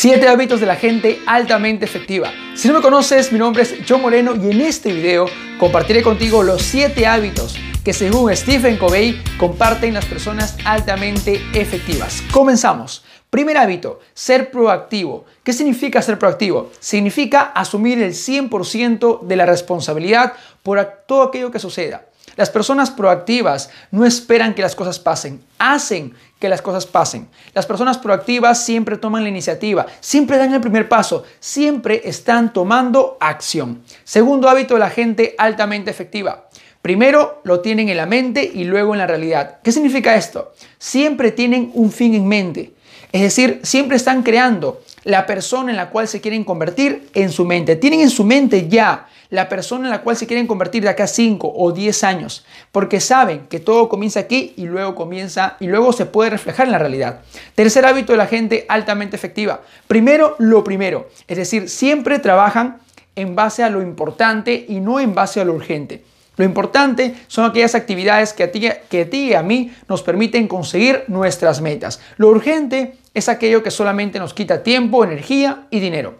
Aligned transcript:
7 0.00 0.28
hábitos 0.28 0.60
de 0.60 0.66
la 0.66 0.76
gente 0.76 1.20
altamente 1.26 1.84
efectiva. 1.84 2.32
Si 2.54 2.66
no 2.68 2.72
me 2.72 2.80
conoces, 2.80 3.32
mi 3.32 3.38
nombre 3.38 3.64
es 3.64 3.74
John 3.86 4.00
Moreno 4.00 4.32
y 4.34 4.50
en 4.50 4.62
este 4.62 4.94
video 4.94 5.26
compartiré 5.58 6.02
contigo 6.02 6.42
los 6.42 6.62
7 6.62 7.06
hábitos 7.06 7.58
que 7.84 7.92
según 7.92 8.34
Stephen 8.36 8.76
Covey 8.76 9.22
comparten 9.38 9.94
las 9.94 10.04
personas 10.04 10.56
altamente 10.64 11.40
efectivas. 11.54 12.22
Comenzamos. 12.32 13.04
Primer 13.30 13.56
hábito, 13.56 14.00
ser 14.12 14.50
proactivo. 14.50 15.24
¿Qué 15.44 15.52
significa 15.52 16.02
ser 16.02 16.18
proactivo? 16.18 16.70
Significa 16.80 17.42
asumir 17.42 18.02
el 18.02 18.12
100% 18.12 19.22
de 19.22 19.36
la 19.36 19.46
responsabilidad 19.46 20.32
por 20.62 20.84
todo 21.06 21.22
aquello 21.22 21.50
que 21.50 21.60
suceda. 21.60 22.06
Las 22.36 22.50
personas 22.50 22.90
proactivas 22.90 23.70
no 23.90 24.04
esperan 24.04 24.54
que 24.54 24.62
las 24.62 24.74
cosas 24.74 24.98
pasen, 24.98 25.42
hacen 25.58 26.14
que 26.38 26.48
las 26.48 26.62
cosas 26.62 26.86
pasen. 26.86 27.28
Las 27.54 27.66
personas 27.66 27.98
proactivas 27.98 28.64
siempre 28.64 28.96
toman 28.96 29.22
la 29.22 29.28
iniciativa, 29.28 29.86
siempre 30.00 30.38
dan 30.38 30.54
el 30.54 30.60
primer 30.60 30.88
paso, 30.88 31.24
siempre 31.38 32.02
están 32.04 32.52
tomando 32.52 33.16
acción. 33.20 33.82
Segundo 34.04 34.48
hábito 34.48 34.74
de 34.74 34.80
la 34.80 34.90
gente 34.90 35.34
altamente 35.38 35.90
efectiva. 35.90 36.48
Primero 36.82 37.40
lo 37.44 37.60
tienen 37.60 37.88
en 37.88 37.96
la 37.96 38.06
mente 38.06 38.50
y 38.52 38.64
luego 38.64 38.94
en 38.94 38.98
la 38.98 39.06
realidad. 39.06 39.58
¿Qué 39.62 39.70
significa 39.70 40.16
esto? 40.16 40.52
Siempre 40.78 41.30
tienen 41.30 41.70
un 41.74 41.92
fin 41.92 42.14
en 42.14 42.26
mente. 42.26 42.72
Es 43.12 43.22
decir, 43.22 43.60
siempre 43.64 43.96
están 43.96 44.22
creando 44.22 44.80
la 45.04 45.26
persona 45.26 45.70
en 45.70 45.76
la 45.76 45.90
cual 45.90 46.08
se 46.08 46.20
quieren 46.20 46.44
convertir 46.44 47.08
en 47.14 47.30
su 47.30 47.44
mente. 47.44 47.76
Tienen 47.76 48.00
en 48.00 48.10
su 48.10 48.24
mente 48.24 48.68
ya 48.68 49.08
la 49.30 49.48
persona 49.48 49.84
en 49.84 49.90
la 49.90 50.02
cual 50.02 50.16
se 50.16 50.26
quieren 50.26 50.46
convertir 50.46 50.82
de 50.82 50.88
acá 50.88 51.04
a 51.04 51.08
5 51.08 51.52
o 51.54 51.72
10 51.72 52.04
años, 52.04 52.44
porque 52.72 53.00
saben 53.00 53.46
que 53.48 53.60
todo 53.60 53.88
comienza 53.88 54.20
aquí 54.20 54.54
y 54.56 54.66
luego 54.66 54.94
comienza 54.94 55.56
y 55.60 55.66
luego 55.66 55.92
se 55.92 56.06
puede 56.06 56.30
reflejar 56.30 56.66
en 56.66 56.72
la 56.72 56.78
realidad. 56.78 57.20
Tercer 57.54 57.86
hábito 57.86 58.12
de 58.12 58.18
la 58.18 58.26
gente 58.26 58.66
altamente 58.68 59.16
efectiva. 59.16 59.62
Primero, 59.86 60.34
lo 60.38 60.64
primero, 60.64 61.08
es 61.28 61.36
decir, 61.36 61.68
siempre 61.68 62.18
trabajan 62.18 62.78
en 63.16 63.36
base 63.36 63.62
a 63.62 63.70
lo 63.70 63.82
importante 63.82 64.64
y 64.68 64.80
no 64.80 64.98
en 64.98 65.14
base 65.14 65.40
a 65.40 65.44
lo 65.44 65.54
urgente. 65.54 66.04
Lo 66.40 66.46
importante 66.46 67.14
son 67.26 67.44
aquellas 67.44 67.74
actividades 67.74 68.32
que 68.32 68.44
a, 68.44 68.50
ti, 68.50 68.66
que 68.88 69.02
a 69.02 69.10
ti 69.10 69.28
y 69.28 69.34
a 69.34 69.42
mí 69.42 69.74
nos 69.90 70.02
permiten 70.02 70.48
conseguir 70.48 71.04
nuestras 71.06 71.60
metas. 71.60 72.00
Lo 72.16 72.28
urgente 72.28 72.96
es 73.12 73.28
aquello 73.28 73.62
que 73.62 73.70
solamente 73.70 74.18
nos 74.18 74.32
quita 74.32 74.62
tiempo, 74.62 75.04
energía 75.04 75.66
y 75.68 75.80
dinero. 75.80 76.14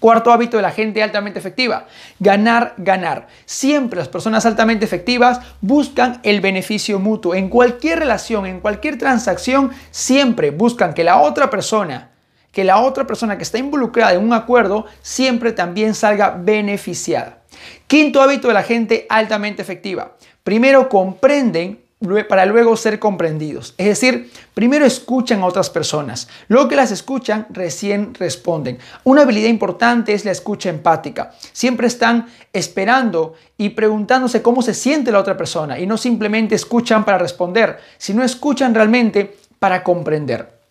Cuarto 0.00 0.32
hábito 0.32 0.56
de 0.56 0.62
la 0.62 0.70
gente 0.70 1.02
altamente 1.02 1.40
efectiva, 1.40 1.88
ganar, 2.20 2.72
ganar. 2.78 3.28
Siempre 3.44 3.98
las 3.98 4.08
personas 4.08 4.46
altamente 4.46 4.86
efectivas 4.86 5.40
buscan 5.60 6.20
el 6.22 6.40
beneficio 6.40 6.98
mutuo. 6.98 7.34
En 7.34 7.50
cualquier 7.50 7.98
relación, 7.98 8.46
en 8.46 8.60
cualquier 8.60 8.96
transacción, 8.96 9.72
siempre 9.90 10.52
buscan 10.52 10.94
que 10.94 11.04
la 11.04 11.20
otra 11.20 11.50
persona, 11.50 12.12
que 12.50 12.64
la 12.64 12.78
otra 12.78 13.06
persona 13.06 13.36
que 13.36 13.42
está 13.42 13.58
involucrada 13.58 14.14
en 14.14 14.24
un 14.24 14.32
acuerdo, 14.32 14.86
siempre 15.02 15.52
también 15.52 15.94
salga 15.94 16.30
beneficiada. 16.30 17.43
Quinto 17.86 18.22
hábito 18.22 18.48
de 18.48 18.54
la 18.54 18.62
gente 18.62 19.06
altamente 19.08 19.62
efectiva. 19.62 20.16
Primero 20.42 20.88
comprenden 20.88 21.84
para 22.28 22.46
luego 22.46 22.76
ser 22.76 22.98
comprendidos. 22.98 23.74
Es 23.78 23.86
decir, 23.86 24.30
primero 24.52 24.84
escuchan 24.84 25.40
a 25.40 25.46
otras 25.46 25.70
personas. 25.70 26.28
Luego 26.48 26.68
que 26.68 26.76
las 26.76 26.90
escuchan, 26.90 27.46
recién 27.50 28.14
responden. 28.14 28.78
Una 29.04 29.22
habilidad 29.22 29.48
importante 29.48 30.12
es 30.12 30.24
la 30.24 30.32
escucha 30.32 30.68
empática. 30.68 31.32
Siempre 31.52 31.86
están 31.86 32.26
esperando 32.52 33.34
y 33.56 33.70
preguntándose 33.70 34.42
cómo 34.42 34.62
se 34.62 34.74
siente 34.74 35.12
la 35.12 35.20
otra 35.20 35.36
persona 35.36 35.78
y 35.78 35.86
no 35.86 35.96
simplemente 35.96 36.54
escuchan 36.54 37.04
para 37.04 37.18
responder, 37.18 37.78
sino 37.98 38.22
escuchan 38.22 38.74
realmente 38.74 39.36
para 39.58 39.82
comprender. 39.82 40.63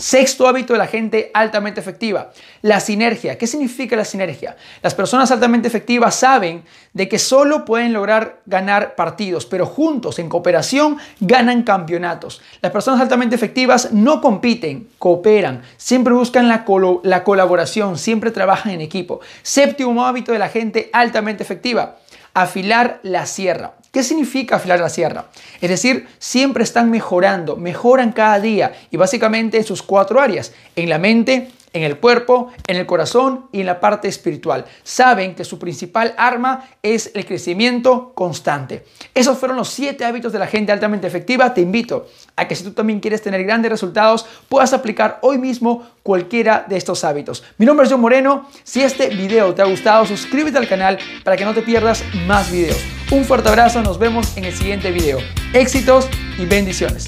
Sexto 0.00 0.46
hábito 0.46 0.74
de 0.74 0.78
la 0.78 0.86
gente 0.86 1.32
altamente 1.34 1.80
efectiva, 1.80 2.30
la 2.62 2.78
sinergia. 2.78 3.36
¿Qué 3.36 3.48
significa 3.48 3.96
la 3.96 4.04
sinergia? 4.04 4.56
Las 4.80 4.94
personas 4.94 5.32
altamente 5.32 5.66
efectivas 5.66 6.14
saben 6.14 6.62
de 6.92 7.08
que 7.08 7.18
solo 7.18 7.64
pueden 7.64 7.92
lograr 7.92 8.40
ganar 8.46 8.94
partidos, 8.94 9.44
pero 9.44 9.66
juntos, 9.66 10.20
en 10.20 10.28
cooperación, 10.28 10.98
ganan 11.18 11.64
campeonatos. 11.64 12.40
Las 12.60 12.70
personas 12.70 13.00
altamente 13.00 13.34
efectivas 13.34 13.92
no 13.92 14.20
compiten, 14.20 14.88
cooperan, 15.00 15.62
siempre 15.76 16.14
buscan 16.14 16.46
la, 16.46 16.64
la 17.02 17.24
colaboración, 17.24 17.98
siempre 17.98 18.30
trabajan 18.30 18.70
en 18.70 18.80
equipo. 18.80 19.18
Séptimo 19.42 20.06
hábito 20.06 20.30
de 20.30 20.38
la 20.38 20.48
gente 20.48 20.90
altamente 20.92 21.42
efectiva, 21.42 21.96
afilar 22.42 23.00
la 23.02 23.26
sierra. 23.26 23.72
¿Qué 23.92 24.02
significa 24.02 24.56
afilar 24.56 24.80
la 24.80 24.90
sierra? 24.90 25.26
Es 25.60 25.70
decir, 25.70 26.06
siempre 26.18 26.62
están 26.62 26.90
mejorando, 26.90 27.56
mejoran 27.56 28.12
cada 28.12 28.38
día 28.38 28.72
y 28.90 28.96
básicamente 28.96 29.56
en 29.56 29.64
sus 29.64 29.82
cuatro 29.82 30.20
áreas, 30.20 30.52
en 30.76 30.90
la 30.90 30.98
mente, 30.98 31.50
en 31.72 31.82
el 31.82 31.98
cuerpo, 31.98 32.48
en 32.66 32.76
el 32.76 32.86
corazón 32.86 33.46
y 33.52 33.60
en 33.60 33.66
la 33.66 33.80
parte 33.80 34.08
espiritual. 34.08 34.64
Saben 34.82 35.34
que 35.34 35.44
su 35.44 35.58
principal 35.58 36.14
arma 36.16 36.68
es 36.82 37.10
el 37.14 37.26
crecimiento 37.26 38.12
constante. 38.14 38.84
Esos 39.14 39.38
fueron 39.38 39.56
los 39.56 39.68
siete 39.68 40.04
hábitos 40.04 40.32
de 40.32 40.38
la 40.38 40.46
gente 40.46 40.72
altamente 40.72 41.06
efectiva. 41.06 41.54
Te 41.54 41.60
invito 41.60 42.06
a 42.36 42.48
que 42.48 42.54
si 42.54 42.64
tú 42.64 42.72
también 42.72 43.00
quieres 43.00 43.22
tener 43.22 43.44
grandes 43.44 43.70
resultados, 43.70 44.26
puedas 44.48 44.72
aplicar 44.72 45.18
hoy 45.22 45.38
mismo 45.38 45.86
cualquiera 46.02 46.64
de 46.68 46.76
estos 46.76 47.04
hábitos. 47.04 47.44
Mi 47.58 47.66
nombre 47.66 47.84
es 47.84 47.92
John 47.92 48.00
Moreno. 48.00 48.48
Si 48.64 48.82
este 48.82 49.08
video 49.08 49.54
te 49.54 49.62
ha 49.62 49.66
gustado, 49.66 50.06
suscríbete 50.06 50.58
al 50.58 50.68
canal 50.68 50.98
para 51.24 51.36
que 51.36 51.44
no 51.44 51.54
te 51.54 51.62
pierdas 51.62 52.02
más 52.26 52.50
videos. 52.50 52.78
Un 53.10 53.24
fuerte 53.24 53.48
abrazo, 53.48 53.82
nos 53.82 53.98
vemos 53.98 54.36
en 54.36 54.44
el 54.44 54.54
siguiente 54.54 54.90
video. 54.90 55.18
Éxitos 55.52 56.08
y 56.38 56.46
bendiciones. 56.46 56.96